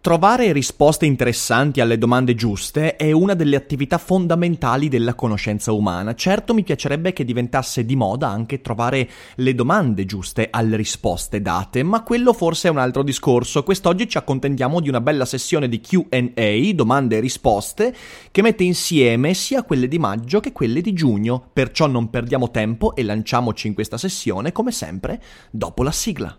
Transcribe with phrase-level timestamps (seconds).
[0.00, 6.14] Trovare risposte interessanti alle domande giuste è una delle attività fondamentali della conoscenza umana.
[6.14, 11.82] Certo mi piacerebbe che diventasse di moda anche trovare le domande giuste alle risposte date,
[11.82, 13.64] ma quello forse è un altro discorso.
[13.64, 17.94] Quest'oggi ci accontentiamo di una bella sessione di QA, domande e risposte,
[18.30, 21.50] che mette insieme sia quelle di maggio che quelle di giugno.
[21.52, 25.20] Perciò non perdiamo tempo e lanciamoci in questa sessione, come sempre,
[25.50, 26.38] dopo la sigla.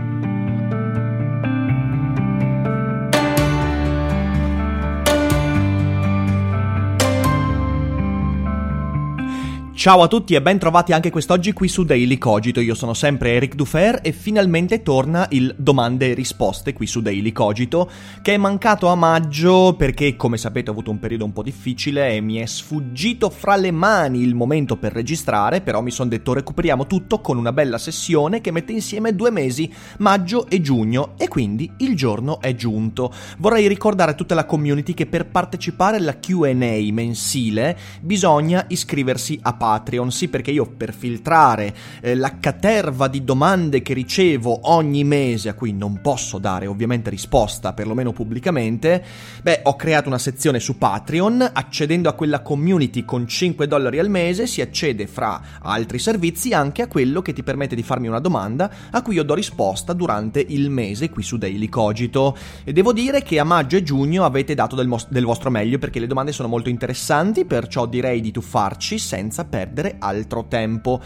[9.81, 12.59] Ciao a tutti e ben trovati anche quest'oggi qui su Daily Cogito.
[12.59, 17.31] Io sono sempre Eric Dufer e finalmente torna il domande e risposte qui su Daily
[17.31, 17.89] Cogito,
[18.21, 22.13] che è mancato a maggio perché, come sapete, ho avuto un periodo un po' difficile
[22.13, 26.33] e mi è sfuggito fra le mani il momento per registrare, però mi sono detto
[26.33, 31.27] recuperiamo tutto con una bella sessione che mette insieme due mesi, maggio e giugno, e
[31.27, 33.11] quindi il giorno è giunto.
[33.39, 39.53] Vorrei ricordare a tutta la community che per partecipare alla Q&A mensile bisogna iscriversi a
[39.53, 45.05] Patreon Patreon, sì perché io per filtrare eh, la caterva di domande che ricevo ogni
[45.05, 49.03] mese, a cui non posso dare ovviamente risposta, perlomeno pubblicamente,
[49.41, 54.09] beh, ho creato una sezione su Patreon, accedendo a quella community con 5 dollari al
[54.09, 58.19] mese si accede fra altri servizi anche a quello che ti permette di farmi una
[58.19, 62.35] domanda a cui io do risposta durante il mese qui su Daily Cogito.
[62.63, 65.77] E devo dire che a maggio e giugno avete dato del, mos- del vostro meglio
[65.77, 71.01] perché le domande sono molto interessanti, perciò direi di tuffarci senza perdere perdere altro tempo.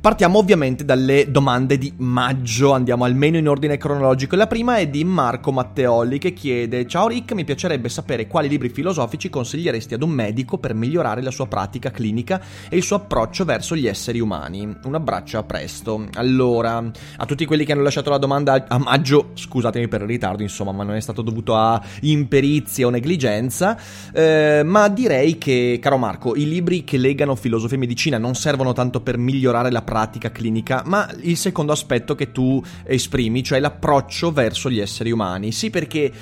[0.00, 4.36] Partiamo ovviamente dalle domande di maggio, andiamo almeno in ordine cronologico.
[4.36, 8.68] La prima è di Marco Matteolli che chiede: Ciao Rick, mi piacerebbe sapere quali libri
[8.68, 13.44] filosofici consiglieresti ad un medico per migliorare la sua pratica clinica e il suo approccio
[13.44, 14.72] verso gli esseri umani.
[14.84, 16.06] Un abbraccio a presto.
[16.14, 16.76] Allora,
[17.16, 20.70] a tutti quelli che hanno lasciato la domanda a maggio, scusatemi per il ritardo, insomma,
[20.70, 23.76] ma non è stato dovuto a imperizia o negligenza.
[24.12, 28.72] Eh, ma direi che, caro Marco, i libri che legano filosofia e medicina non servono
[28.72, 34.30] tanto per migliorare la pratica clinica, ma il secondo aspetto che tu esprimi, cioè l'approccio
[34.30, 35.50] verso gli esseri umani.
[35.50, 36.12] Sì, perché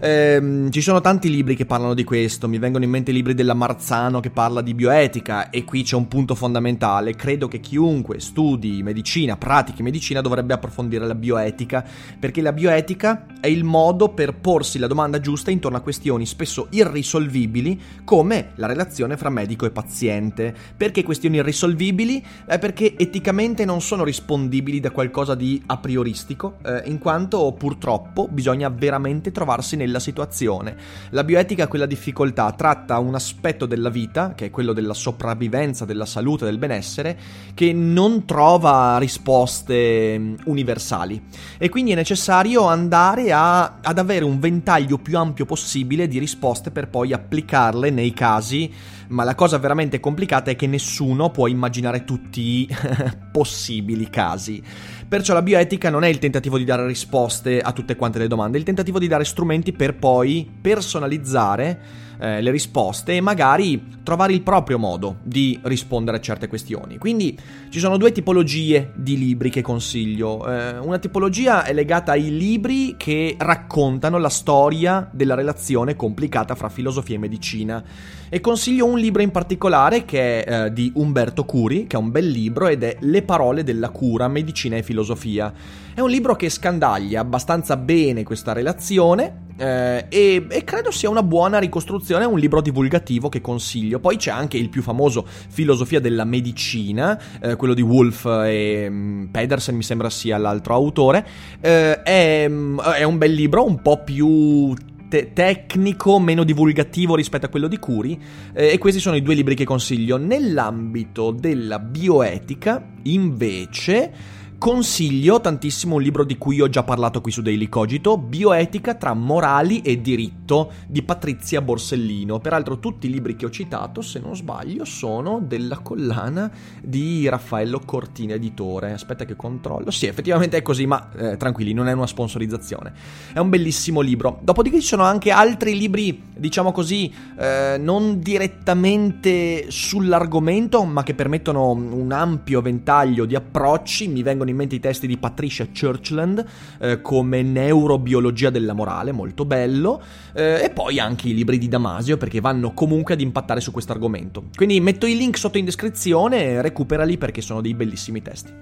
[0.00, 3.34] ehm, ci sono tanti libri che parlano di questo, mi vengono in mente i libri
[3.34, 8.20] della Marzano che parla di bioetica e qui c'è un punto fondamentale, credo che chiunque
[8.20, 11.84] studi medicina, pratichi medicina dovrebbe approfondire la bioetica,
[12.18, 16.66] perché la bioetica è il modo per porsi la domanda giusta intorno a questioni spesso
[16.70, 20.54] irrisolvibili come la relazione fra medico e paziente.
[20.76, 22.24] Perché questioni irrisolvibili?
[22.48, 28.28] Eh, perché eticamente non sono rispondibili da qualcosa di a prioristico, eh, in quanto purtroppo
[28.28, 30.76] bisogna veramente trovarsi nella situazione.
[31.10, 36.04] La bioetica, quella difficoltà, tratta un aspetto della vita, che è quello della sopravvivenza, della
[36.04, 37.16] salute, del benessere,
[37.54, 41.22] che non trova risposte mm, universali.
[41.56, 46.70] E quindi è necessario andare a, ad avere un ventaglio più ampio possibile di risposte
[46.70, 48.70] per poi applicarle nei casi
[49.08, 52.68] ma la cosa veramente complicata è che nessuno può immaginare tutti i
[53.30, 54.62] possibili casi.
[55.08, 58.56] Perciò la bioetica non è il tentativo di dare risposte a tutte quante le domande,
[58.56, 64.32] è il tentativo di dare strumenti per poi personalizzare eh, le risposte e magari trovare
[64.32, 66.98] il proprio modo di rispondere a certe questioni.
[66.98, 67.38] Quindi
[67.68, 70.46] ci sono due tipologie di libri che consiglio.
[70.48, 76.68] Eh, una tipologia è legata ai libri che raccontano la storia della relazione complicata fra
[76.68, 77.84] filosofia e medicina.
[78.28, 82.10] E consiglio un libro in particolare che è eh, di Umberto Curi, che è un
[82.10, 85.52] bel libro ed è Le parole della cura, medicina e filosofia.
[85.94, 91.22] È un libro che scandaglia abbastanza bene questa relazione eh, e, e, credo sia una
[91.22, 94.00] buona ricostruzione, un libro divulgativo che consiglio.
[94.00, 99.28] Poi c'è anche il più famoso Filosofia della medicina, eh, quello di Wolf e um,
[99.30, 101.26] Pedersen, mi sembra sia l'altro autore.
[101.60, 104.74] Eh, è, è un bel libro, un po' più
[105.08, 108.20] Te- tecnico, meno divulgativo rispetto a quello di Curi
[108.52, 110.16] eh, e questi sono i due libri che consiglio.
[110.16, 114.12] Nell'ambito della bioetica, invece,
[114.58, 119.12] Consiglio tantissimo un libro di cui ho già parlato qui su Daily Cogito, Bioetica tra
[119.12, 122.38] morali e diritto di Patrizia Borsellino.
[122.38, 126.50] Peraltro tutti i libri che ho citato, se non sbaglio, sono della collana
[126.82, 128.92] di Raffaello Cortina Editore.
[128.92, 129.90] Aspetta che controllo.
[129.90, 132.94] Sì, effettivamente è così, ma eh, tranquilli, non è una sponsorizzazione.
[133.34, 134.38] È un bellissimo libro.
[134.40, 141.70] Dopodiché ci sono anche altri libri, diciamo così, eh, non direttamente sull'argomento, ma che permettono
[141.72, 144.08] un ampio ventaglio di approcci.
[144.08, 146.44] Mi vengono in mente i testi di Patricia Churchland
[146.80, 150.02] eh, come Neurobiologia della morale, molto bello,
[150.34, 153.92] eh, e poi anche i libri di Damasio perché vanno comunque ad impattare su questo
[153.92, 154.44] argomento.
[154.54, 158.52] Quindi metto i link sotto in descrizione e recuperali perché sono dei bellissimi testi.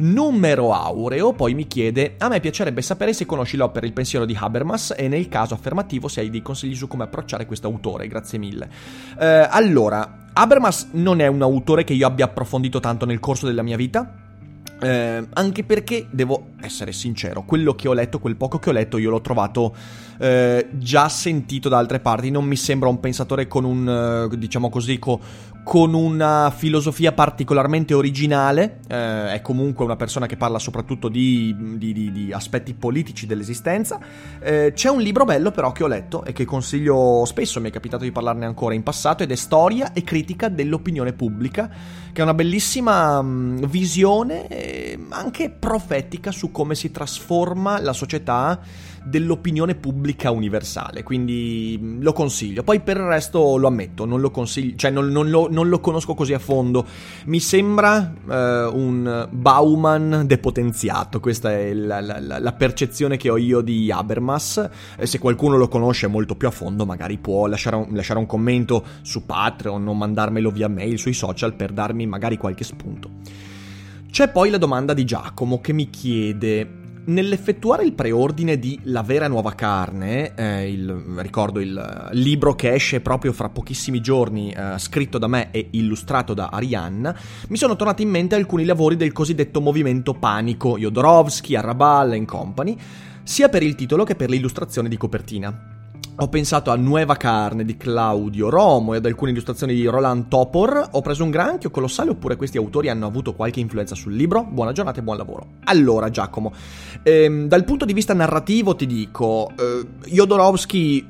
[0.00, 4.36] Numero Aureo poi mi chiede: A me piacerebbe sapere se conosci l'opera Il pensiero di
[4.38, 8.06] Habermas e nel caso affermativo se hai dei consigli su come approcciare questo autore.
[8.06, 8.68] Grazie mille.
[9.18, 13.62] Eh, allora, Habermas non è un autore che io abbia approfondito tanto nel corso della
[13.62, 14.27] mia vita.
[14.80, 18.98] Eh, anche perché devo essere sincero, quello che ho letto, quel poco che ho letto,
[18.98, 19.74] io l'ho trovato
[20.18, 22.30] eh, già sentito da altre parti.
[22.30, 25.20] Non mi sembra un pensatore con un, eh, diciamo così, co-
[25.68, 28.78] con una filosofia particolarmente originale.
[28.88, 33.98] Eh, è comunque una persona che parla soprattutto di, di, di, di aspetti politici dell'esistenza.
[34.40, 37.60] Eh, c'è un libro bello, però, che ho letto e che consiglio spesso.
[37.60, 39.22] Mi è capitato di parlarne ancora in passato.
[39.22, 41.68] Ed è Storia e critica dell'opinione pubblica,
[42.12, 48.58] che è una bellissima mh, visione, eh, anche profetica, su come si trasforma la società
[49.08, 52.62] dell'opinione pubblica universale, quindi lo consiglio.
[52.62, 55.80] Poi per il resto lo ammetto, non lo consiglio, cioè non, non, lo, non lo,
[55.80, 56.86] conosco così a fondo.
[57.26, 63.60] Mi sembra eh, un Bauman depotenziato, questa è la, la, la, percezione che ho io
[63.60, 64.68] di Habermas.
[64.96, 68.26] Eh, se qualcuno lo conosce molto più a fondo, magari può lasciare un, lasciare un
[68.26, 73.10] commento su Patreon o mandarmelo via mail sui social per darmi magari qualche spunto.
[74.10, 76.77] C'è poi la domanda di Giacomo che mi chiede
[77.08, 83.00] Nell'effettuare il preordine di La vera nuova carne, eh, il, ricordo il libro che esce
[83.00, 87.16] proprio fra pochissimi giorni, eh, scritto da me e illustrato da Arianna,
[87.48, 92.76] mi sono tornati in mente alcuni lavori del cosiddetto movimento panico, Jodorowsky, Arrabal and Company,
[93.22, 95.77] sia per il titolo che per l'illustrazione di copertina.
[96.20, 100.88] Ho pensato a Nueva Carne di Claudio Romo e ad alcune illustrazioni di Roland Topor.
[100.90, 104.42] Ho preso un granchio colossale oppure questi autori hanno avuto qualche influenza sul libro?
[104.42, 105.46] Buona giornata e buon lavoro.
[105.64, 106.52] Allora, Giacomo,
[107.04, 111.08] ehm, dal punto di vista narrativo ti dico, eh, Jodorowsky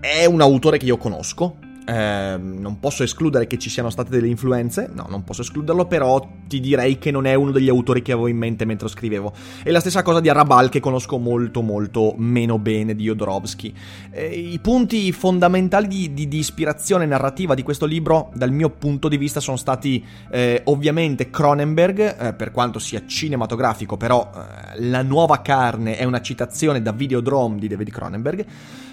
[0.00, 1.56] è un autore che io conosco,
[1.86, 6.26] eh, non posso escludere che ci siano state delle influenze, no, non posso escluderlo, però
[6.46, 9.32] ti direi che non è uno degli autori che avevo in mente mentre scrivevo.
[9.62, 13.74] E la stessa cosa di Arrabal, che conosco molto, molto meno bene di Jodorowsky.
[14.10, 19.08] Eh, I punti fondamentali di, di, di, ispirazione narrativa di questo libro, dal mio punto
[19.08, 25.02] di vista, sono stati eh, ovviamente Cronenberg, eh, per quanto sia cinematografico, però eh, La
[25.02, 28.46] nuova carne è una citazione da Videodrome di David Cronenberg.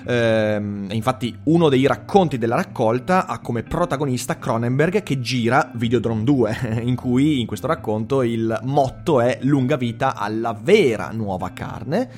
[0.06, 6.24] Ehm, infatti, uno dei racconti della raccolta raccolta ha come protagonista Cronenberg che gira Videodrome
[6.24, 12.10] 2, in cui in questo racconto il motto è lunga vita alla vera nuova carne.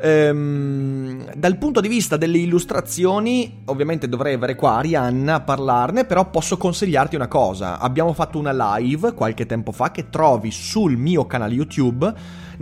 [0.00, 6.28] Ehm, dal punto di vista delle illustrazioni, ovviamente dovrei avere qua Arianna a parlarne, però
[6.28, 7.78] posso consigliarti una cosa.
[7.78, 12.12] Abbiamo fatto una live qualche tempo fa che trovi sul mio canale YouTube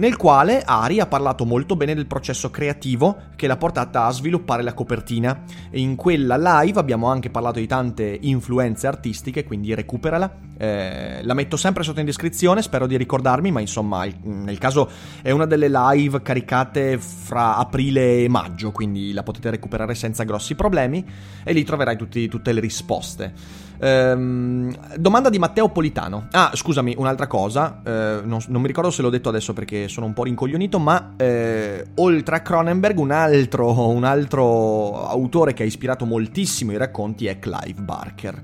[0.00, 4.62] nel quale Ari ha parlato molto bene del processo creativo che l'ha portata a sviluppare
[4.62, 5.42] la copertina.
[5.70, 10.48] E in quella live abbiamo anche parlato di tante influenze artistiche, quindi recuperala.
[10.56, 14.88] Eh, la metto sempre sotto in descrizione, spero di ricordarmi, ma insomma, nel caso
[15.20, 20.54] è una delle live caricate fra aprile e maggio, quindi la potete recuperare senza grossi
[20.54, 21.04] problemi
[21.44, 23.68] e lì troverai tutti, tutte le risposte.
[23.80, 26.28] Ehm, domanda di Matteo Politano.
[26.32, 27.80] Ah, scusami, un'altra cosa.
[27.84, 30.78] Eh, non, non, mi ricordo se l'ho detto adesso perché sono un po' rincoglionito.
[30.78, 36.76] Ma eh, oltre a Cronenberg, un altro, un altro autore che ha ispirato moltissimo i
[36.76, 38.42] racconti è Clive Barker.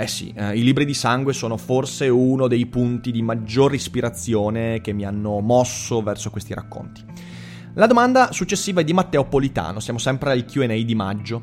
[0.00, 4.80] Eh sì, eh, i libri di sangue sono forse uno dei punti di maggiore ispirazione
[4.80, 7.04] che mi hanno mosso verso questi racconti.
[7.74, 11.42] La domanda successiva è di Matteo Politano, siamo sempre al QA di maggio.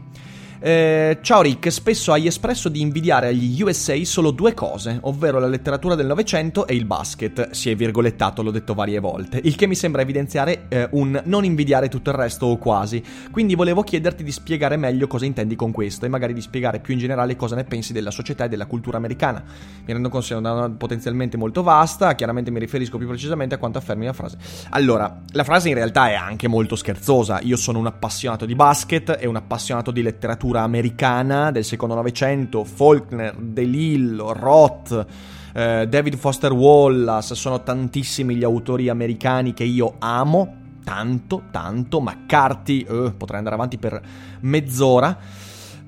[0.66, 5.46] Eh, ciao Rick, spesso hai espresso di invidiare agli USA solo due cose, ovvero la
[5.46, 7.52] letteratura del Novecento e il basket.
[7.52, 11.46] Si è virgolettato, l'ho detto varie volte, il che mi sembra evidenziare eh, un non
[11.46, 13.04] invidiare tutto il resto o quasi.
[13.30, 16.94] Quindi volevo chiederti di spiegare meglio cosa intendi con questo e magari di spiegare più
[16.94, 19.44] in generale cosa ne pensi della società e della cultura americana.
[19.86, 23.60] Mi rendo conto che è una potenzialmente molto vasta, chiaramente mi riferisco più precisamente a
[23.60, 24.40] quanto affermi la frase.
[24.72, 27.40] Allora, la frase in realtà è anche molto scherzosa.
[27.42, 31.96] Io sono un appassionato di basket e un appassionato di letteratura letteratura americana del secondo
[31.96, 35.06] Novecento, Faulkner, DeLillo, Roth,
[35.54, 42.82] eh, David Foster Wallace, sono tantissimi gli autori americani che io amo, tanto, tanto, McCarthy,
[42.82, 44.02] eh, potrei andare avanti per
[44.42, 45.18] mezz'ora.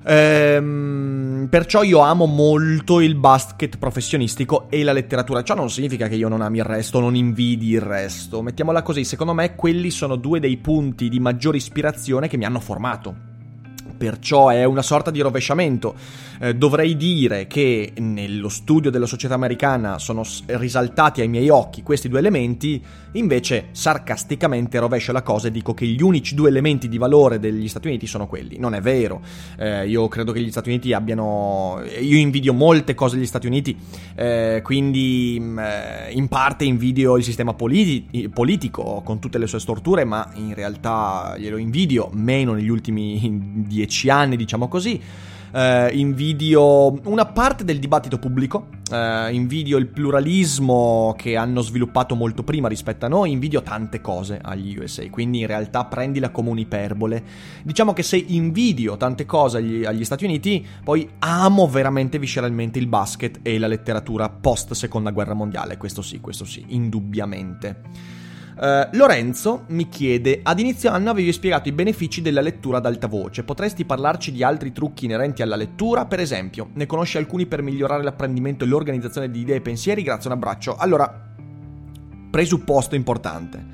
[0.04, 5.42] Ehm, perciò io amo molto il basket professionistico e la letteratura.
[5.42, 8.40] Ciò non significa che io non ami il resto, non invidi il resto.
[8.42, 12.60] Mettiamola così, secondo me quelli sono due dei punti di maggiore ispirazione che mi hanno
[12.60, 13.27] formato
[13.98, 15.94] perciò è una sorta di rovesciamento.
[16.40, 22.08] Eh, dovrei dire che nello studio della società americana sono risaltati ai miei occhi questi
[22.08, 22.80] due elementi,
[23.12, 27.68] invece sarcasticamente rovescio la cosa e dico che gli unici due elementi di valore degli
[27.68, 28.58] Stati Uniti sono quelli.
[28.58, 29.20] Non è vero,
[29.58, 31.82] eh, io credo che gli Stati Uniti abbiano...
[32.00, 33.76] Io invidio molte cose degli Stati Uniti,
[34.14, 39.58] eh, quindi mm, eh, in parte invidio il sistema politi- politico con tutte le sue
[39.58, 43.18] storture, ma in realtà glielo invidio meno negli ultimi
[43.66, 45.00] dieci dieci anni, diciamo così.
[45.50, 52.42] Uh, invidio una parte del dibattito pubblico, uh, invidio il pluralismo che hanno sviluppato molto
[52.42, 57.22] prima rispetto a noi, invidio tante cose agli USA, quindi in realtà prendila come un'iperbole.
[57.62, 62.86] Diciamo che se invidio tante cose agli, agli Stati Uniti, poi amo veramente visceralmente il
[62.86, 68.17] basket e la letteratura post seconda guerra mondiale, questo sì, questo sì, indubbiamente.
[68.58, 73.06] Uh, Lorenzo mi chiede: Ad inizio anno avevi spiegato i benefici della lettura ad alta
[73.06, 73.44] voce.
[73.44, 76.06] Potresti parlarci di altri trucchi inerenti alla lettura?
[76.06, 80.02] Per esempio, ne conosci alcuni per migliorare l'apprendimento e l'organizzazione di idee e pensieri?
[80.02, 80.76] Grazie, un abbraccio.
[80.76, 81.08] Allora,
[82.30, 83.64] presupposto importante.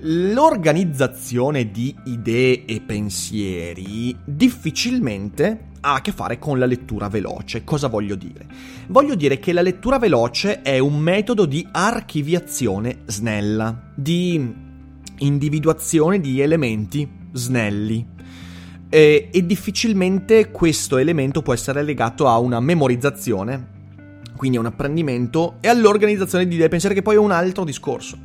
[0.00, 7.64] L'organizzazione di idee e pensieri difficilmente ha a che fare con la lettura veloce.
[7.64, 8.46] Cosa voglio dire?
[8.88, 14.54] Voglio dire che la lettura veloce è un metodo di archiviazione snella, di
[15.18, 18.06] individuazione di elementi snelli.
[18.90, 23.76] E, e difficilmente questo elemento può essere legato a una memorizzazione,
[24.36, 27.64] quindi a un apprendimento e all'organizzazione di idee e pensieri, che poi è un altro
[27.64, 28.16] discorso.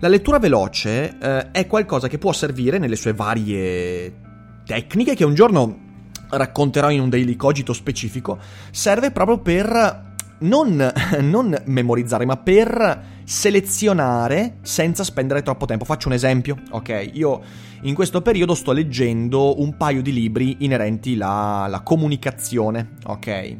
[0.00, 4.26] La lettura veloce eh, è qualcosa che può servire nelle sue varie
[4.64, 5.86] tecniche che un giorno
[6.28, 8.38] racconterò in un daily cogito specifico,
[8.70, 10.06] serve proprio per
[10.40, 15.84] non, non, memorizzare, ma per selezionare senza spendere troppo tempo.
[15.84, 17.10] Faccio un esempio, ok?
[17.14, 17.40] Io
[17.82, 23.56] in questo periodo sto leggendo un paio di libri inerenti alla comunicazione, ok?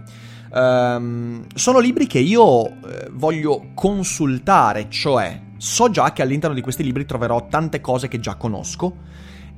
[0.50, 6.82] Um, sono libri che io eh, voglio consultare, cioè so già che all'interno di questi
[6.82, 8.96] libri troverò tante cose che già conosco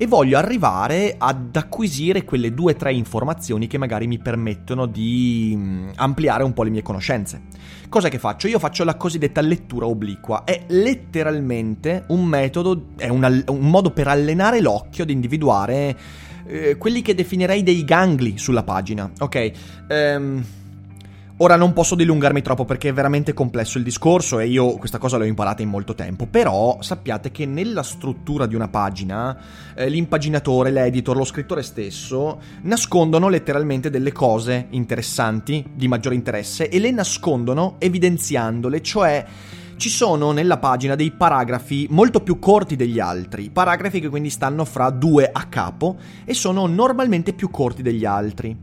[0.02, 5.52] e voglio arrivare ad acquisire quelle due o tre informazioni che magari mi permettono di
[5.54, 7.42] mm, ampliare un po' le mie conoscenze.
[7.90, 8.48] Cosa che faccio?
[8.48, 14.08] Io faccio la cosiddetta lettura obliqua, è letteralmente un metodo, è un, un modo per
[14.08, 15.94] allenare l'occhio ad individuare
[16.46, 19.52] eh, quelli che definirei dei gangli sulla pagina, ok?
[19.86, 20.44] Ehm
[21.42, 25.16] Ora non posso dilungarmi troppo perché è veramente complesso il discorso e io questa cosa
[25.16, 29.38] l'ho imparata in molto tempo, però sappiate che nella struttura di una pagina
[29.74, 36.78] eh, l'impaginatore, l'editor, lo scrittore stesso nascondono letteralmente delle cose interessanti, di maggiore interesse e
[36.78, 39.24] le nascondono evidenziandole, cioè
[39.76, 44.66] ci sono nella pagina dei paragrafi molto più corti degli altri, paragrafi che quindi stanno
[44.66, 48.54] fra due a capo e sono normalmente più corti degli altri.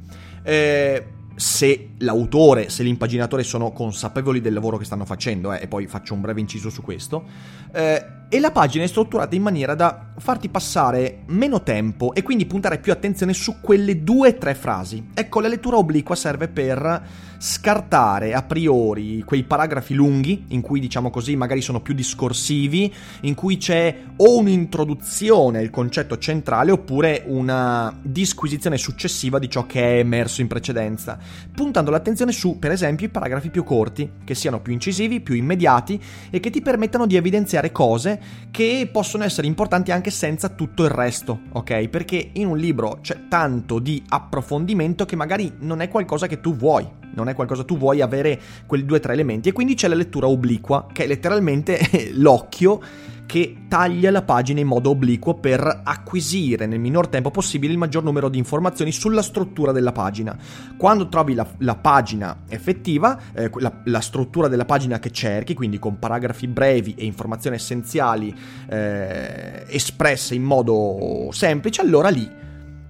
[0.44, 1.06] Eh,
[1.38, 6.16] se l'autore, se l'impaginatore sono consapevoli del lavoro che stanno facendo, eh, e poi faccio
[6.16, 7.26] un breve inciso su questo,
[7.72, 12.48] eh, e la pagina è strutturata in maniera da farti passare meno tempo e quindi
[12.48, 15.10] puntare più attenzione su quelle due o tre frasi.
[15.14, 17.06] Ecco, la lettura obliqua serve per
[17.38, 23.36] scartare a priori quei paragrafi lunghi, in cui diciamo così magari sono più discorsivi, in
[23.36, 30.00] cui c'è o un'introduzione al concetto centrale oppure una disquisizione successiva di ciò che è
[30.00, 31.18] emerso in precedenza,
[31.54, 36.02] puntando l'attenzione su, per esempio, i paragrafi più corti, che siano più incisivi, più immediati
[36.30, 38.20] e che ti permettano di evidenziare cose
[38.52, 41.88] che possono essere importanti anche senza tutto il resto, ok?
[41.88, 46.56] Perché in un libro c'è tanto di approfondimento che magari non è qualcosa che tu
[46.56, 49.88] vuoi non è qualcosa tu vuoi avere quei due o tre elementi e quindi c'è
[49.88, 52.80] la lettura obliqua che è letteralmente l'occhio
[53.28, 58.02] che taglia la pagina in modo obliquo per acquisire nel minor tempo possibile il maggior
[58.02, 60.36] numero di informazioni sulla struttura della pagina.
[60.78, 65.78] Quando trovi la, la pagina effettiva, eh, la, la, struttura della pagina che cerchi, quindi
[65.78, 68.34] con paragrafi brevi e informazioni essenziali
[68.70, 72.46] eh, espresse in modo semplice, allora lì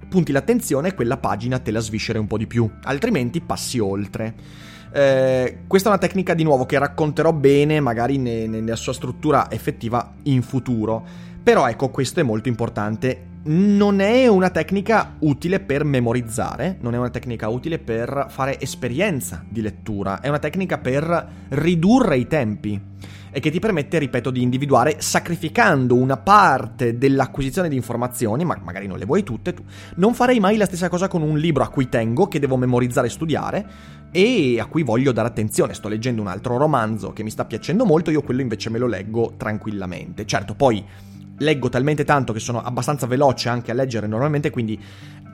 [0.10, 4.34] punti l'attenzione e quella pagina te la sviscere un po' di più, altrimenti passi oltre.
[4.92, 9.52] Eh, questa è una tecnica di nuovo che racconterò bene, magari ne, nella sua struttura
[9.52, 11.06] effettiva in futuro.
[11.44, 13.36] Però ecco, questo è molto importante.
[13.48, 19.44] non è una tecnica utile per memorizzare, non è una tecnica utile per fare esperienza
[19.48, 22.82] di lettura, è una tecnica per ridurre i tempi
[23.32, 28.88] e che ti permette, ripeto, di individuare sacrificando una parte dell'acquisizione di informazioni, ma magari
[28.88, 29.64] non le vuoi tutte, tu.
[29.96, 33.08] non farei mai la stessa cosa con un libro a cui tengo, che devo memorizzare
[33.08, 33.66] e studiare
[34.12, 35.74] e a cui voglio dare attenzione.
[35.74, 38.88] Sto leggendo un altro romanzo che mi sta piacendo molto, io quello invece me lo
[38.88, 40.26] leggo tranquillamente.
[40.26, 40.84] Certo, poi
[41.40, 44.80] leggo talmente tanto che sono abbastanza veloce anche a leggere normalmente, quindi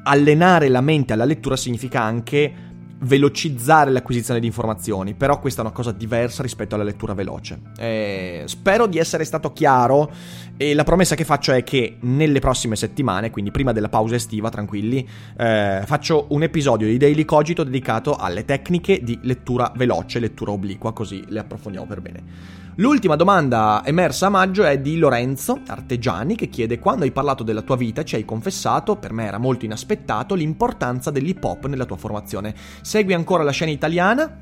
[0.03, 2.71] allenare la mente alla lettura significa anche
[3.03, 7.59] velocizzare l'acquisizione di informazioni, però questa è una cosa diversa rispetto alla lettura veloce.
[7.77, 10.11] Eh, spero di essere stato chiaro
[10.57, 14.49] e la promessa che faccio è che nelle prossime settimane, quindi prima della pausa estiva,
[14.49, 15.07] tranquilli,
[15.37, 20.93] eh, faccio un episodio di Daily Cogito dedicato alle tecniche di lettura veloce, lettura obliqua,
[20.93, 22.61] così le approfondiamo per bene.
[22.77, 27.61] L'ultima domanda emersa a maggio è di Lorenzo Artegiani che chiede quando hai parlato della
[27.61, 31.97] tua vita ci hai confessato, per me era molto inaspettato, l'importanza dell'hip hop nella tua
[31.97, 32.55] formazione.
[32.81, 34.39] Segui ancora la scena italiana?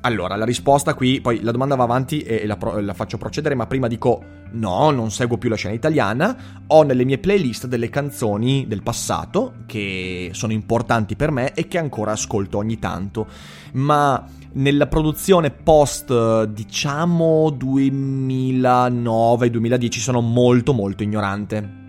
[0.00, 3.54] Allora, la risposta qui, poi la domanda va avanti e la, pro- la, faccio procedere,
[3.54, 4.22] ma prima dico
[4.52, 6.36] no, non seguo più la scena italiana,
[6.66, 11.76] ho nelle mie playlist delle canzoni del passato che sono importanti per me e che
[11.76, 13.26] ancora ascolto ogni tanto,
[13.72, 21.82] ma nella produzione post, diciamo, 2009-2010 sono molto molto ignorante.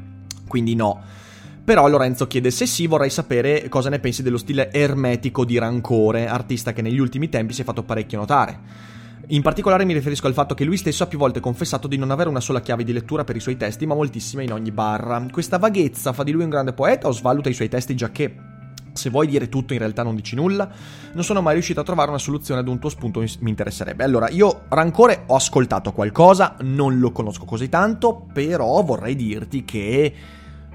[0.47, 0.99] Quindi no.
[1.63, 6.27] Però Lorenzo chiede se sì vorrei sapere cosa ne pensi dello stile ermetico di Rancore,
[6.27, 8.59] artista che negli ultimi tempi si è fatto parecchio notare.
[9.29, 12.11] In particolare mi riferisco al fatto che lui stesso ha più volte confessato di non
[12.11, 15.25] avere una sola chiave di lettura per i suoi testi, ma moltissime in ogni barra.
[15.31, 18.53] Questa vaghezza fa di lui un grande poeta o svaluta i suoi testi già che
[18.95, 20.69] se vuoi dire tutto in realtà non dici nulla,
[21.13, 24.03] non sono mai riuscito a trovare una soluzione ad un tuo spunto mi interesserebbe.
[24.03, 30.13] Allora, io Rancore ho ascoltato qualcosa, non lo conosco così tanto, però vorrei dirti che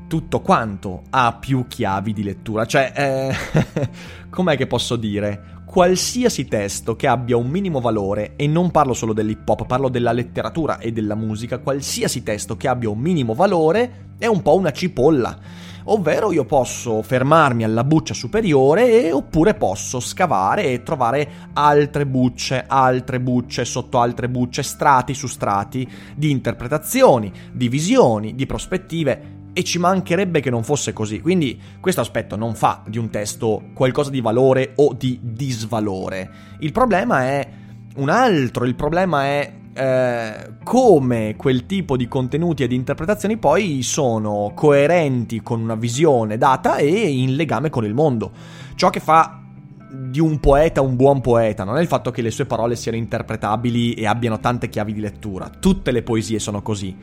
[0.06, 2.66] tutto quanto ha più chiavi di lettura.
[2.66, 3.88] Cioè, eh,
[4.28, 5.58] com'è che posso dire?
[5.64, 10.12] Qualsiasi testo che abbia un minimo valore, e non parlo solo dell'hip hop, parlo della
[10.12, 14.72] letteratura e della musica, qualsiasi testo che abbia un minimo valore è un po' una
[14.72, 15.38] cipolla
[15.84, 22.64] ovvero io posso fermarmi alla buccia superiore e, oppure posso scavare e trovare altre bucce,
[22.66, 29.64] altre bucce sotto altre bucce, strati su strati di interpretazioni, di visioni, di prospettive e
[29.64, 31.20] ci mancherebbe che non fosse così.
[31.20, 36.30] Quindi questo aspetto non fa di un testo qualcosa di valore o di disvalore.
[36.60, 37.48] Il problema è
[37.96, 43.82] un altro, il problema è eh, come quel tipo di contenuti e di interpretazioni poi
[43.82, 48.30] sono coerenti con una visione data e in legame con il mondo.
[48.74, 49.40] Ciò che fa
[49.90, 52.98] di un poeta un buon poeta non è il fatto che le sue parole siano
[52.98, 55.48] interpretabili e abbiano tante chiavi di lettura.
[55.48, 56.94] Tutte le poesie sono così.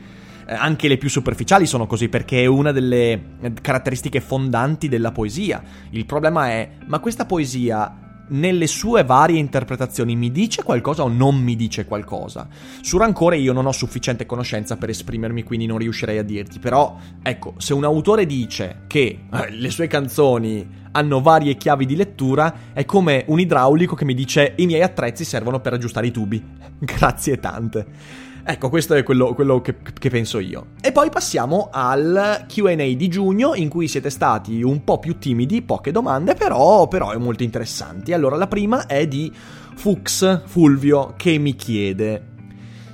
[0.46, 5.60] Eh, anche le più superficiali sono così perché è una delle caratteristiche fondanti della poesia.
[5.90, 11.36] Il problema è, ma questa poesia nelle sue varie interpretazioni mi dice qualcosa o non
[11.36, 12.48] mi dice qualcosa.
[12.80, 16.58] Su Rancore io non ho sufficiente conoscenza per esprimermi, quindi non riuscirei a dirti.
[16.58, 21.96] Però, ecco, se un autore dice che eh, le sue canzoni hanno varie chiavi di
[21.96, 26.10] lettura, è come un idraulico che mi dice i miei attrezzi servono per aggiustare i
[26.10, 26.42] tubi.
[26.78, 28.26] Grazie tante.
[28.44, 30.68] Ecco, questo è quello, quello che, che, penso io.
[30.80, 35.62] E poi passiamo al QA di giugno, in cui siete stati un po' più timidi,
[35.62, 38.12] poche domande, però, però molto interessanti.
[38.12, 39.32] Allora, la prima è di
[39.74, 42.22] Fux Fulvio, che mi chiede: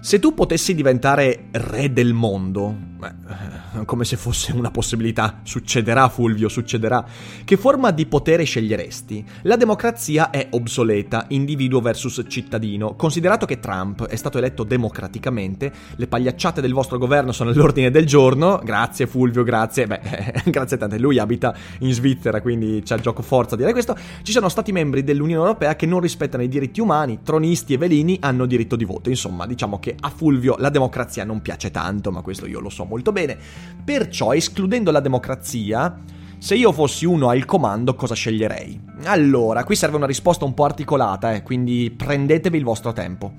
[0.01, 2.77] Se tu potessi diventare re del mondo,
[3.13, 5.41] beh, come se fosse una possibilità.
[5.43, 7.05] Succederà, Fulvio, succederà.
[7.45, 9.25] Che forma di potere sceglieresti?
[9.43, 12.95] La democrazia è obsoleta, individuo versus cittadino.
[12.95, 18.07] Considerato che Trump è stato eletto democraticamente, le pagliacciate del vostro governo sono all'ordine del
[18.07, 18.61] giorno.
[18.65, 19.87] Grazie, Fulvio, grazie.
[19.87, 20.99] Beh, grazie tante.
[20.99, 23.97] Lui abita in Svizzera, quindi il gioco forza a dire questo.
[24.23, 28.19] Ci sono stati membri dell'Unione Europea che non rispettano i diritti umani, tronisti e velini
[28.21, 29.11] hanno diritto di voto.
[29.11, 32.85] Insomma, diciamo che a Fulvio la democrazia non piace tanto, ma questo io lo so
[32.85, 33.37] molto bene.
[33.85, 36.03] Perciò, escludendo la democrazia,
[36.39, 38.79] se io fossi uno al comando, cosa sceglierei?
[39.05, 43.33] Allora, qui serve una risposta un po' articolata, eh, quindi prendetevi il vostro tempo.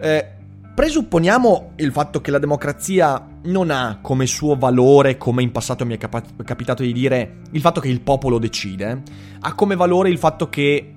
[0.00, 0.26] Eh,
[0.74, 5.94] presupponiamo il fatto che la democrazia non ha come suo valore, come in passato mi
[5.94, 9.02] è capa- capitato di dire, il fatto che il popolo decide,
[9.40, 10.94] ha come valore il fatto che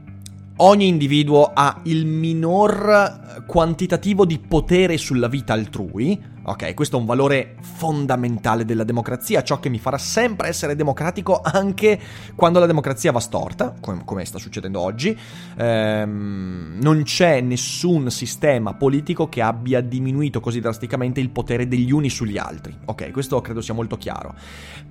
[0.55, 7.05] ogni individuo ha il minor quantitativo di potere sulla vita altrui, Ok, questo è un
[7.05, 11.97] valore fondamentale della democrazia, ciò che mi farà sempre essere democratico anche
[12.35, 15.17] quando la democrazia va storta, come, come sta succedendo oggi.
[15.57, 22.09] Ehm, non c'è nessun sistema politico che abbia diminuito così drasticamente il potere degli uni
[22.09, 22.77] sugli altri.
[22.85, 24.35] Ok, questo credo sia molto chiaro.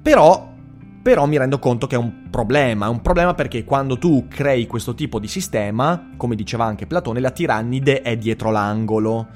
[0.01, 0.61] Però
[1.03, 4.69] però mi rendo conto che è un problema, è un problema perché quando tu crei
[4.69, 9.27] questo tipo di sistema, come diceva anche Platone, la tirannide è dietro l'angolo.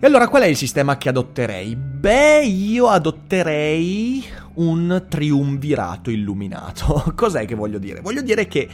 [0.00, 1.74] E allora qual è il sistema che adotterei?
[1.74, 7.10] Beh, io adotterei un triumvirato illuminato.
[7.16, 8.00] Cos'è che voglio dire?
[8.00, 8.68] Voglio dire che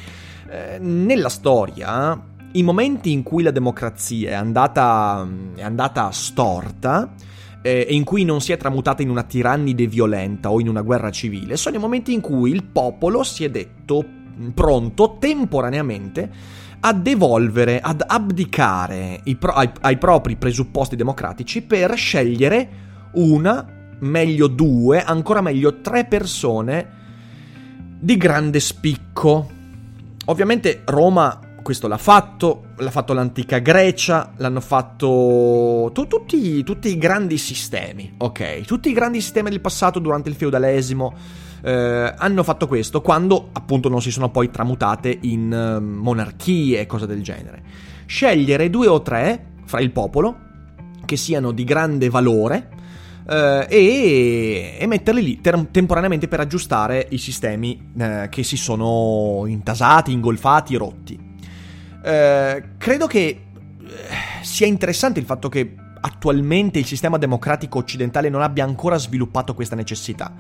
[0.51, 7.15] eh, nella storia i momenti in cui la democrazia è andata, è andata storta
[7.63, 10.83] eh, e in cui non si è tramutata in una tirannide violenta o in una
[10.83, 14.05] guerra civile sono i momenti in cui il popolo si è detto
[14.53, 16.31] pronto temporaneamente
[16.87, 22.69] a devolvere, ad abdicare pro- ai, ai propri presupposti democratici per scegliere
[23.13, 23.67] una,
[24.01, 27.03] meglio due, ancora meglio tre persone
[27.99, 29.51] di grande spicco.
[30.27, 36.99] Ovviamente Roma questo l'ha fatto, l'ha fatto l'antica Grecia, l'hanno fatto tu, tutti, tutti, i
[36.99, 38.61] grandi sistemi, ok?
[38.61, 41.15] Tutti i grandi sistemi del passato durante il feudalesimo
[41.65, 46.87] eh, hanno fatto questo quando appunto non si sono poi tramutate in eh, monarchie e
[46.87, 47.63] cose del genere.
[48.05, 50.37] Scegliere due o tre fra il popolo
[51.07, 52.69] che siano di grande valore
[53.27, 59.45] eh, e, e, metterli lì ter- temporaneamente per aggiustare i sistemi eh, che si sono
[59.47, 61.19] intasati, ingolfati, rotti.
[62.05, 63.41] Eh, credo che
[64.43, 69.75] sia interessante il fatto che attualmente il sistema democratico occidentale non abbia ancora sviluppato questa
[69.75, 70.33] necessità.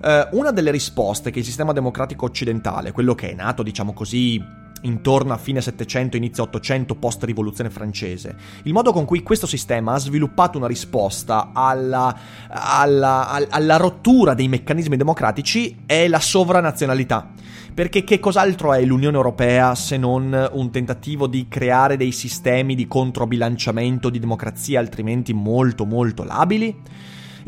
[0.00, 4.40] Uh, una delle risposte che il sistema democratico occidentale, quello che è nato, diciamo così,
[4.82, 9.94] intorno a fine 700, inizio 800, post rivoluzione francese, il modo con cui questo sistema
[9.94, 12.16] ha sviluppato una risposta alla,
[12.48, 17.30] alla, alla rottura dei meccanismi democratici è la sovranazionalità.
[17.74, 22.88] Perché che cos'altro è l'Unione Europea se non un tentativo di creare dei sistemi di
[22.88, 26.74] controbilanciamento di democrazia altrimenti molto molto labili?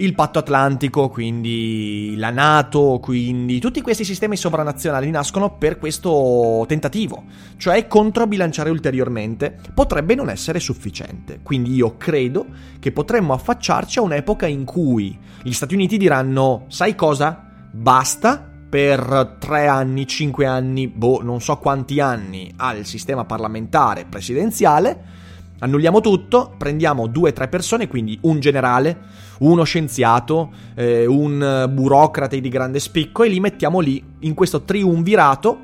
[0.00, 7.24] Il patto atlantico, quindi la Nato, quindi tutti questi sistemi sovranazionali nascono per questo tentativo,
[7.56, 9.58] cioè controbilanciare ulteriormente.
[9.74, 12.46] Potrebbe non essere sufficiente, quindi io credo
[12.78, 17.48] che potremmo affacciarci a un'epoca in cui gli Stati Uniti diranno, sai cosa?
[17.70, 25.19] Basta, per tre anni, cinque anni, boh, non so quanti anni al sistema parlamentare presidenziale
[25.62, 28.98] Annulliamo tutto, prendiamo due o tre persone, quindi un generale,
[29.40, 35.58] uno scienziato, eh, un burocrate di grande spicco e li mettiamo lì in questo triumvirato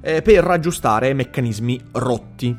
[0.00, 2.56] eh, per raggiustare meccanismi rotti.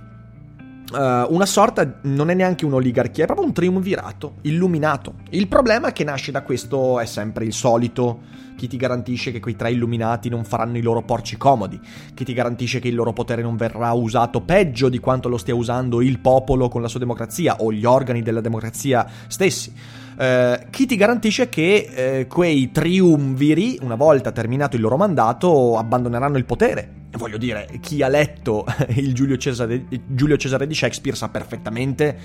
[0.91, 5.15] Uh, una sorta, non è neanche un'oligarchia, è proprio un triumvirato illuminato.
[5.31, 8.19] Il problema che nasce da questo è sempre il solito
[8.55, 11.79] chi ti garantisce che quei tre illuminati non faranno i loro porci comodi?
[12.13, 15.53] Chi ti garantisce che il loro potere non verrà usato peggio di quanto lo stia
[15.53, 19.73] usando il popolo con la sua democrazia o gli organi della democrazia stessi?
[20.17, 26.37] Uh, chi ti garantisce che uh, quei triumviri, una volta terminato il loro mandato, abbandoneranno
[26.37, 27.03] il potere?
[27.17, 32.17] Voglio dire, chi ha letto il Giulio Cesare, Giulio Cesare di Shakespeare sa perfettamente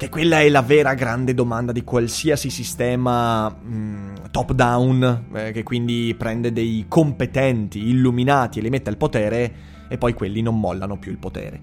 [0.00, 5.52] che quella è la vera grande domanda di qualsiasi sistema mh, mm, top down, eh,
[5.52, 9.52] che quindi prende dei competenti, illuminati e li mette al potere
[9.88, 11.60] e poi quelli non mollano più il potere.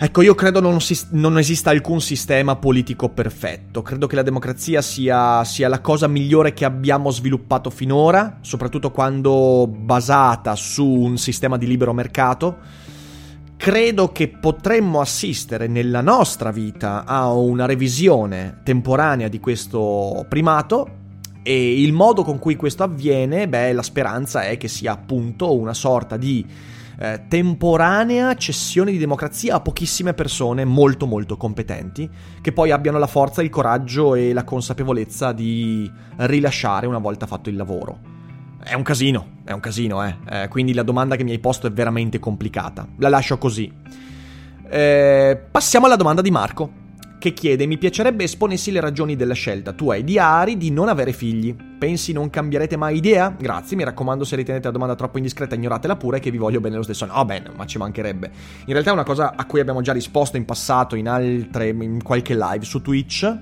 [0.00, 3.82] Ecco, io credo non, si, non esista alcun sistema politico perfetto.
[3.82, 9.66] Credo che la democrazia sia, sia, la cosa migliore che abbiamo sviluppato finora, soprattutto quando
[9.66, 12.86] basata su un sistema di libero mercato
[13.56, 20.88] credo che potremmo assistere nella nostra vita a una revisione temporanea di questo primato
[21.42, 25.74] e il modo con cui questo avviene, beh, la speranza è che sia appunto una
[25.74, 26.46] sorta di
[26.98, 33.06] eh, temporanea cessione di democrazia a pochissime persone molto molto competenti, che poi abbiano la
[33.06, 38.16] forza, il coraggio e la consapevolezza di rilasciare una volta fatto il lavoro.
[38.62, 40.16] È un casino, è un casino, eh.
[40.28, 40.48] eh.
[40.48, 42.86] Quindi la domanda che mi hai posto è veramente complicata.
[42.98, 43.72] La lascio così.
[44.68, 46.70] Eh, passiamo alla domanda di Marco,
[47.18, 50.88] che chiede: Mi piacerebbe esponessi le ragioni della scelta tua e di Ari di non
[50.88, 51.54] avere figli.
[51.78, 53.34] Pensi non cambierete mai idea?
[53.38, 56.76] Grazie, mi raccomando, se ritenete la domanda troppo indiscreta, ignoratela pure, che vi voglio bene
[56.76, 57.06] lo stesso.
[57.06, 58.30] No, bene, ma ci mancherebbe.
[58.66, 62.02] In realtà è una cosa a cui abbiamo già risposto in passato, in altre, in
[62.02, 63.36] qualche live su Twitch.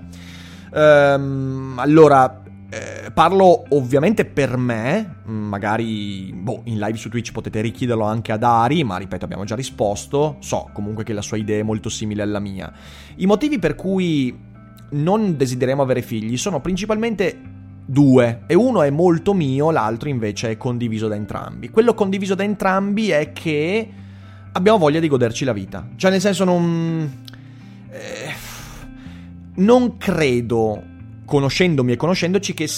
[0.73, 8.05] Ehm, allora, eh, parlo ovviamente per me, magari boh, in live su Twitch potete richiederlo
[8.05, 11.63] anche ad Ari, ma ripeto abbiamo già risposto, so comunque che la sua idea è
[11.63, 12.73] molto simile alla mia.
[13.17, 14.37] I motivi per cui
[14.89, 17.39] non desideriamo avere figli sono principalmente
[17.87, 21.71] due, e uno è molto mio, l'altro invece è condiviso da entrambi.
[21.71, 23.89] Quello condiviso da entrambi è che
[24.53, 27.23] abbiamo voglia di goderci la vita, cioè nel senso non...
[27.91, 28.55] Eh,
[29.59, 30.83] non credo
[31.27, 32.69] conoscendomi e conoscendoci, che,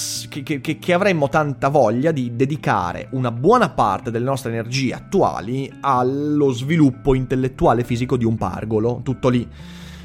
[0.42, 5.70] che, che, che, avremmo tanta voglia di dedicare una buona parte delle nostre energie attuali
[5.80, 9.46] allo sviluppo intellettuale e fisico di un pargolo, tutto lì.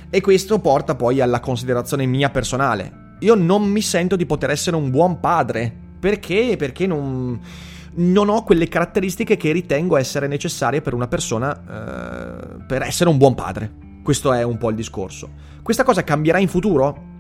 [0.10, 3.16] E questo porta poi alla considerazione mia personale.
[3.20, 5.74] Io non mi sento di poter essere un buon padre.
[6.00, 6.56] Perché?
[6.58, 7.40] Perché non,
[7.96, 13.18] non ho quelle caratteristiche che ritengo essere necessarie per una persona eh, per essere un
[13.18, 13.74] buon padre.
[14.04, 15.30] Questo è un po' il discorso.
[15.64, 17.12] Questa cosa cambierà in futuro?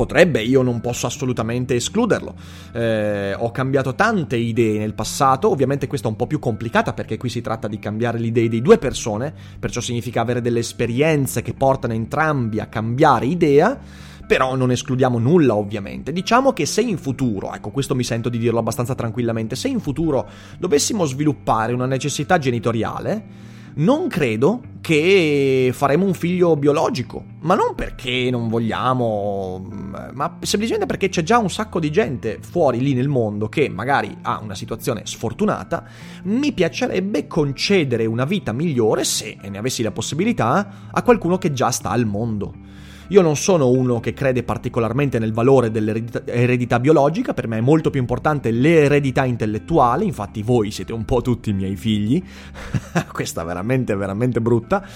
[0.00, 2.34] Potrebbe, io non posso assolutamente escluderlo.
[2.72, 7.18] Eh, ho cambiato tante idee nel passato, ovviamente questa è un po' più complicata perché
[7.18, 11.42] qui si tratta di cambiare le idee di due persone, perciò significa avere delle esperienze
[11.42, 13.78] che portano entrambi a cambiare idea
[14.26, 16.12] però non escludiamo nulla ovviamente.
[16.12, 19.80] Diciamo che se in futuro, ecco questo mi sento di dirlo abbastanza tranquillamente, se in
[19.80, 20.26] futuro
[20.58, 28.28] dovessimo sviluppare una necessità genitoriale, non credo che faremo un figlio biologico, ma non perché
[28.30, 29.68] non vogliamo,
[30.12, 34.16] ma semplicemente perché c'è già un sacco di gente fuori lì nel mondo che magari
[34.22, 35.84] ha una situazione sfortunata,
[36.24, 41.70] mi piacerebbe concedere una vita migliore, se ne avessi la possibilità, a qualcuno che già
[41.70, 42.68] sta al mondo.
[43.10, 47.90] Io non sono uno che crede particolarmente nel valore dell'eredità biologica, per me è molto
[47.90, 52.22] più importante l'eredità intellettuale, infatti voi siete un po' tutti i miei figli,
[53.12, 54.86] questa veramente, veramente brutta.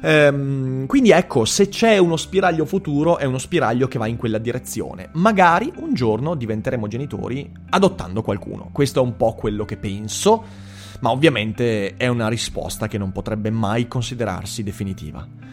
[0.00, 4.38] Ehm, quindi ecco, se c'è uno spiraglio futuro, è uno spiraglio che va in quella
[4.38, 5.10] direzione.
[5.12, 10.42] Magari un giorno diventeremo genitori adottando qualcuno, questo è un po' quello che penso,
[11.00, 15.48] ma ovviamente è una risposta che non potrebbe mai considerarsi definitiva.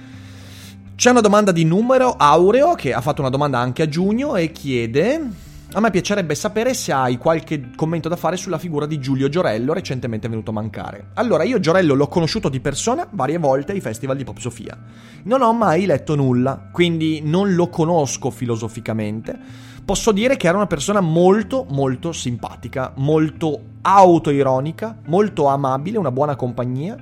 [0.96, 4.54] C'è una domanda di numero Aureo che ha fatto una domanda anche a giugno e
[4.54, 5.30] chiede
[5.74, 9.74] a me piacerebbe sapere se hai qualche commento da fare sulla figura di Giulio Giorello,
[9.74, 11.08] recentemente venuto a mancare.
[11.16, 14.78] Allora, io Giorello l'ho conosciuto di persona varie volte ai festival di Pop Sofia.
[15.24, 19.38] Non ho mai letto nulla, quindi non lo conosco filosoficamente.
[19.84, 26.38] Posso dire che era una persona molto, molto simpatica, molto autoironica, molto amabile, una buona
[26.38, 26.98] compagnia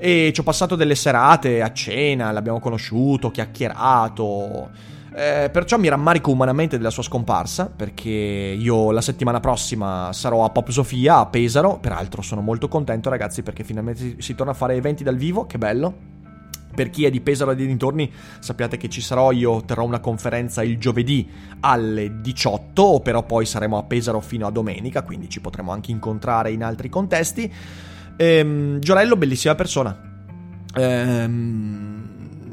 [0.00, 4.70] e ci ho passato delle serate a cena, l'abbiamo conosciuto, chiacchierato.
[5.12, 10.50] Eh, perciò mi rammarico umanamente della sua scomparsa, perché io la settimana prossima sarò a
[10.50, 11.78] Pop Sofia a Pesaro.
[11.78, 15.58] Peraltro sono molto contento, ragazzi, perché finalmente si torna a fare eventi dal vivo, che
[15.58, 16.16] bello.
[16.72, 18.08] Per chi è di Pesaro e dei dintorni,
[18.38, 23.78] sappiate che ci sarò, io terrò una conferenza il giovedì alle 18, però poi saremo
[23.78, 27.52] a Pesaro fino a domenica, quindi ci potremo anche incontrare in altri contesti.
[28.18, 29.96] Ehm, Giorello, bellissima persona.
[30.74, 31.98] Ehm,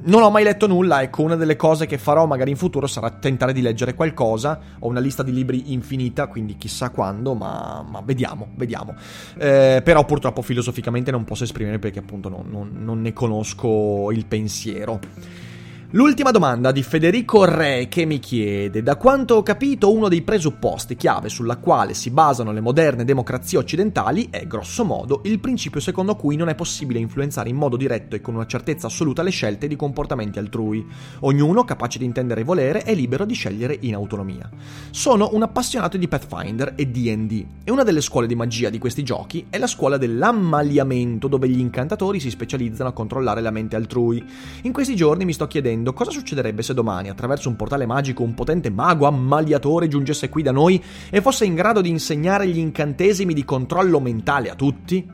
[0.03, 3.09] non ho mai letto nulla, ecco, una delle cose che farò magari in futuro sarà
[3.09, 4.59] tentare di leggere qualcosa.
[4.79, 8.93] Ho una lista di libri infinita, quindi chissà quando, ma, ma vediamo, vediamo.
[9.39, 14.27] Eh, però purtroppo filosoficamente non posso esprimere perché appunto non, non, non ne conosco il
[14.27, 14.99] pensiero.
[15.91, 20.95] L'ultima domanda di Federico Re che mi chiede, da quanto ho capito uno dei presupposti
[20.95, 26.15] chiave sulla quale si basano le moderne democrazie occidentali è, grosso modo, il principio secondo
[26.15, 29.67] cui non è possibile influenzare in modo diretto e con una certezza assoluta le scelte
[29.67, 30.83] di comportamenti altrui.
[31.19, 34.49] Ognuno, capace di intendere e volere, è libero di scegliere in autonomia.
[34.89, 39.03] Sono un appassionato di Pathfinder e D&D, e una delle scuole di magia di questi
[39.03, 44.25] giochi è la scuola dell'ammaliamento, dove gli incantatori si specializzano a controllare la mente altrui.
[44.63, 48.23] In questi giorni mi sto chiedendo chiedendo cosa succederebbe se domani, attraverso un portale magico,
[48.23, 52.57] un potente mago ammaliatore giungesse qui da noi e fosse in grado di insegnare gli
[52.57, 55.05] incantesimi di controllo mentale a tutti?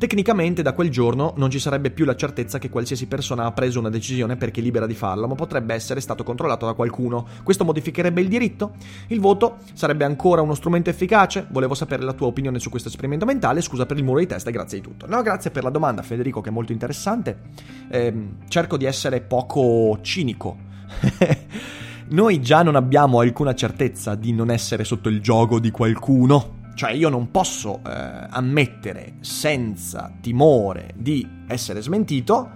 [0.00, 3.80] Tecnicamente da quel giorno non ci sarebbe più la certezza che qualsiasi persona ha preso
[3.80, 7.26] una decisione perché libera di farla, ma potrebbe essere stato controllato da qualcuno.
[7.42, 8.76] Questo modificherebbe il diritto?
[9.08, 11.46] Il voto sarebbe ancora uno strumento efficace?
[11.50, 14.48] Volevo sapere la tua opinione su questo esperimento mentale, scusa per il muro di testa
[14.48, 15.06] e grazie di tutto.
[15.06, 17.38] No, grazie per la domanda Federico che è molto interessante.
[17.90, 20.56] Eh, cerco di essere poco cinico.
[22.08, 26.92] Noi già non abbiamo alcuna certezza di non essere sotto il gioco di qualcuno cioè
[26.92, 27.90] io non posso eh,
[28.30, 32.48] ammettere senza timore di essere smentito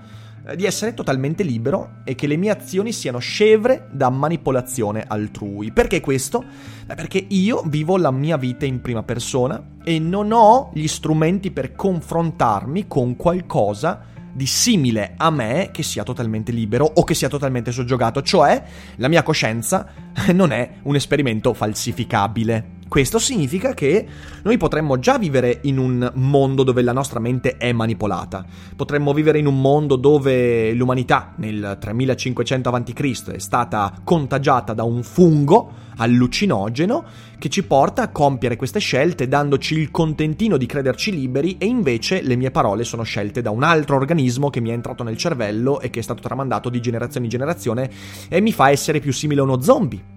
[0.47, 5.73] eh, di essere totalmente libero e che le mie azioni siano scevre da manipolazione altrui.
[5.73, 6.43] Perché questo?
[6.87, 11.75] Perché io vivo la mia vita in prima persona e non ho gli strumenti per
[11.75, 17.71] confrontarmi con qualcosa di simile a me che sia totalmente libero o che sia totalmente
[17.73, 18.63] soggiogato, cioè
[18.97, 19.87] la mia coscienza
[20.33, 22.74] non è un esperimento falsificabile.
[22.89, 24.07] Questo significa che
[24.43, 28.45] noi potremmo già vivere in un mondo dove la nostra mente è manipolata.
[28.77, 33.31] Potremmo vivere in un mondo dove l'umanità nel 3500 a.C.
[33.33, 37.05] è stata contagiata da un fungo allucinogeno
[37.39, 42.23] che ci porta a compiere queste scelte dandoci il contentino di crederci liberi e invece
[42.23, 45.81] le mie parole sono scelte da un altro organismo che mi è entrato nel cervello
[45.81, 47.91] e che è stato tramandato di generazione in generazione
[48.29, 50.14] e mi fa essere più simile a uno zombie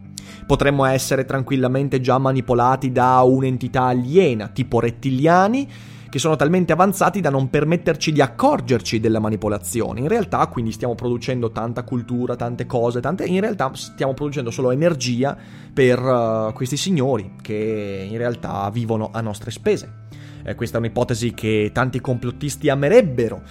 [0.47, 5.67] Potremmo essere tranquillamente già manipolati da un'entità aliena, tipo rettiliani,
[6.09, 9.99] che sono talmente avanzati da non permetterci di accorgerci della manipolazione.
[9.99, 13.25] In realtà, quindi, stiamo producendo tanta cultura, tante cose, tante.
[13.25, 15.37] In realtà, stiamo producendo solo energia
[15.73, 20.05] per uh, questi signori che in realtà vivono a nostre spese.
[20.43, 23.41] Eh, questa è un'ipotesi che tanti complottisti amerebbero.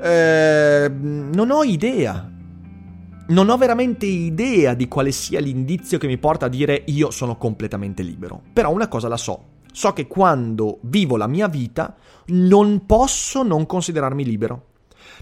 [0.00, 2.34] Eh, non ho idea.
[3.28, 7.36] Non ho veramente idea di quale sia l'indizio che mi porta a dire io sono
[7.36, 8.40] completamente libero.
[8.52, 11.94] Però una cosa la so so che quando vivo la mia vita
[12.28, 14.68] non posso non considerarmi libero.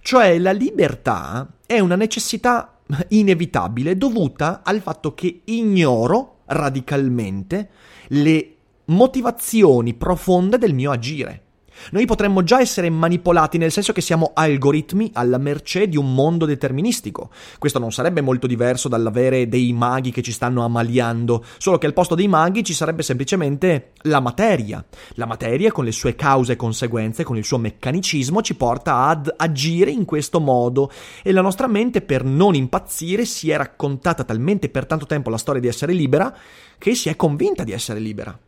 [0.00, 7.70] Cioè la libertà è una necessità inevitabile dovuta al fatto che ignoro radicalmente
[8.08, 8.54] le
[8.86, 11.43] motivazioni profonde del mio agire.
[11.90, 16.46] Noi potremmo già essere manipolati nel senso che siamo algoritmi alla mercé di un mondo
[16.46, 17.30] deterministico.
[17.58, 21.92] Questo non sarebbe molto diverso dall'avere dei maghi che ci stanno ammaliando, solo che al
[21.92, 24.84] posto dei maghi ci sarebbe semplicemente la materia.
[25.14, 29.32] La materia con le sue cause e conseguenze, con il suo meccanicismo, ci porta ad
[29.36, 30.90] agire in questo modo
[31.22, 35.38] e la nostra mente per non impazzire si è raccontata talmente per tanto tempo la
[35.38, 36.34] storia di essere libera
[36.78, 38.38] che si è convinta di essere libera.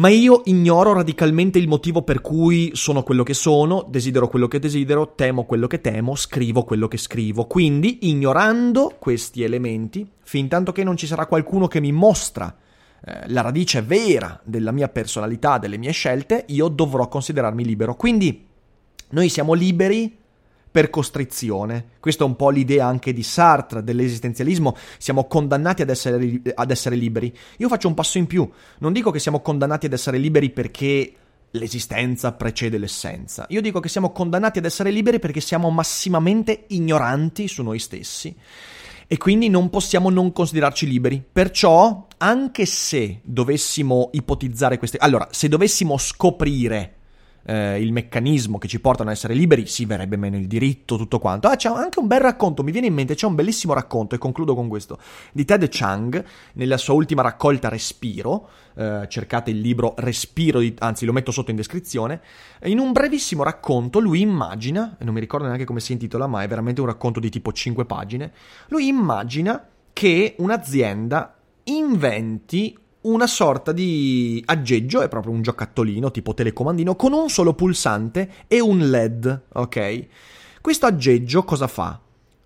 [0.00, 4.58] Ma io ignoro radicalmente il motivo per cui sono quello che sono, desidero quello che
[4.58, 7.44] desidero, temo quello che temo, scrivo quello che scrivo.
[7.44, 12.56] Quindi, ignorando questi elementi, fin tanto che non ci sarà qualcuno che mi mostra
[13.04, 17.94] eh, la radice vera della mia personalità, delle mie scelte, io dovrò considerarmi libero.
[17.94, 18.46] Quindi,
[19.10, 20.16] noi siamo liberi
[20.70, 21.90] per costrizione.
[22.00, 24.76] Questa è un po' l'idea anche di Sartre, dell'esistenzialismo.
[24.98, 27.34] Siamo condannati ad essere, ad essere liberi.
[27.58, 28.48] Io faccio un passo in più.
[28.78, 31.14] Non dico che siamo condannati ad essere liberi perché
[31.52, 33.46] l'esistenza precede l'essenza.
[33.48, 38.34] Io dico che siamo condannati ad essere liberi perché siamo massimamente ignoranti su noi stessi
[39.12, 41.20] e quindi non possiamo non considerarci liberi.
[41.32, 44.98] Perciò, anche se dovessimo ipotizzare queste...
[44.98, 46.98] Allora, se dovessimo scoprire
[47.44, 51.18] eh, il meccanismo che ci portano a essere liberi, si verrebbe meno il diritto, tutto
[51.18, 51.48] quanto.
[51.48, 54.18] Ah, c'è anche un bel racconto, mi viene in mente, c'è un bellissimo racconto, e
[54.18, 54.98] concludo con questo,
[55.32, 56.24] di Ted Chang,
[56.54, 61.50] nella sua ultima raccolta Respiro, eh, cercate il libro Respiro, di, anzi lo metto sotto
[61.50, 62.20] in descrizione,
[62.64, 66.48] in un brevissimo racconto lui immagina, non mi ricordo neanche come si intitola, ma è
[66.48, 68.32] veramente un racconto di tipo 5 pagine,
[68.68, 76.96] lui immagina che un'azienda inventi una sorta di aggeggio, è proprio un giocattolino tipo telecomandino,
[76.96, 80.06] con un solo pulsante e un LED, ok?
[80.60, 81.98] Questo aggeggio cosa fa?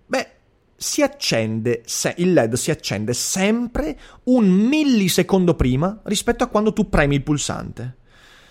[0.05, 0.29] Beh,
[0.75, 6.87] si accende, se, il LED si accende sempre un millisecondo prima rispetto a quando tu
[6.89, 7.95] premi il pulsante.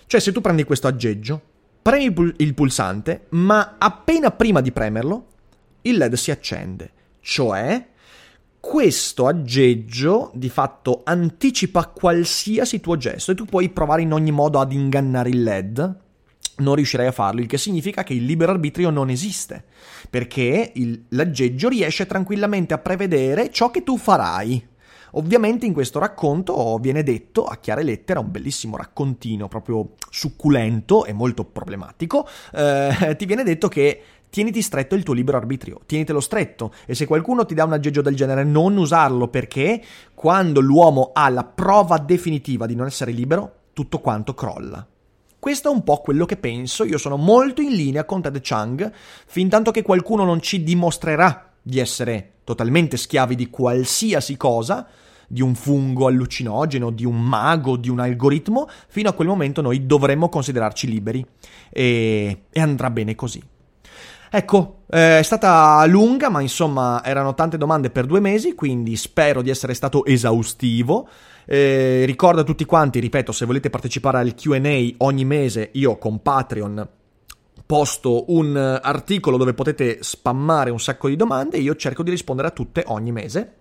[0.05, 1.41] Cioè, se tu prendi questo aggeggio,
[1.81, 5.27] premi il pulsante, ma appena prima di premerlo,
[5.81, 6.91] il LED si accende.
[7.19, 7.87] Cioè,
[8.67, 14.59] questo aggeggio di fatto anticipa qualsiasi tuo gesto e tu puoi provare in ogni modo
[14.59, 15.97] ad ingannare il LED.
[16.57, 19.65] Non riuscirei a farlo, il che significa che il libero arbitrio non esiste,
[20.09, 24.67] perché il, l'aggeggio riesce tranquillamente a prevedere ciò che tu farai.
[25.11, 31.13] Ovviamente in questo racconto viene detto a chiare lettere, un bellissimo raccontino proprio succulento e
[31.13, 34.01] molto problematico, eh, ti viene detto che
[34.35, 38.01] tieniti stretto il tuo libero arbitrio, tienitelo stretto e se qualcuno ti dà un aggeggio
[38.01, 39.81] del genere non usarlo perché
[40.13, 44.85] quando l'uomo ha la prova definitiva di non essere libero, tutto quanto crolla.
[45.39, 48.91] Questo è un po' quello che penso, io sono molto in linea con Ted Chang,
[49.25, 54.85] fin tanto che qualcuno non ci dimostrerà di essere totalmente schiavi di qualsiasi cosa,
[55.29, 59.85] di un fungo allucinogeno, di un mago, di un algoritmo, fino a quel momento noi
[59.85, 61.25] dovremmo considerarci liberi
[61.69, 63.41] e, e andrà bene così.
[64.37, 69.41] Ecco, eh, è stata lunga, ma insomma erano tante domande per due mesi, quindi spero
[69.41, 71.07] di essere stato esaustivo.
[71.45, 76.21] Eh, ricordo a tutti quanti, ripeto, se volete partecipare al QA ogni mese, io con
[76.21, 76.85] Patreon
[77.65, 82.49] posto un articolo dove potete spammare un sacco di domande e io cerco di rispondere
[82.49, 83.53] a tutte ogni mese.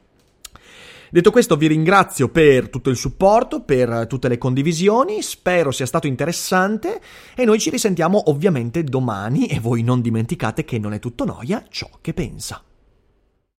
[1.15, 6.09] Detto questo vi ringrazio per tutto il supporto, per tutte le condivisioni, spero sia stato
[6.09, 7.01] interessante
[7.37, 11.65] e noi ci risentiamo ovviamente domani e voi non dimenticate che non è tutto noia
[11.69, 12.61] ciò che pensa.